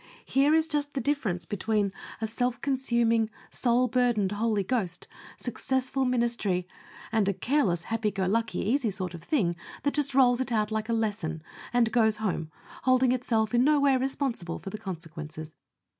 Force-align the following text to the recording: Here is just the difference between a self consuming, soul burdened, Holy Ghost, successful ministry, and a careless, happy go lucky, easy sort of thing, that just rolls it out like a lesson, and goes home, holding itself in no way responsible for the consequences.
Here 0.25 0.55
is 0.55 0.67
just 0.67 0.95
the 0.95 0.99
difference 0.99 1.45
between 1.45 1.93
a 2.21 2.25
self 2.27 2.59
consuming, 2.59 3.29
soul 3.51 3.87
burdened, 3.87 4.31
Holy 4.31 4.63
Ghost, 4.63 5.07
successful 5.37 6.05
ministry, 6.05 6.67
and 7.11 7.29
a 7.29 7.33
careless, 7.35 7.83
happy 7.83 8.09
go 8.09 8.25
lucky, 8.25 8.61
easy 8.67 8.89
sort 8.89 9.13
of 9.13 9.21
thing, 9.21 9.55
that 9.83 9.93
just 9.93 10.15
rolls 10.15 10.41
it 10.41 10.51
out 10.51 10.71
like 10.71 10.89
a 10.89 10.93
lesson, 10.93 11.43
and 11.71 11.91
goes 11.91 12.15
home, 12.15 12.49
holding 12.85 13.11
itself 13.11 13.53
in 13.53 13.63
no 13.63 13.79
way 13.79 13.95
responsible 13.95 14.57
for 14.57 14.71
the 14.71 14.79
consequences. 14.79 15.53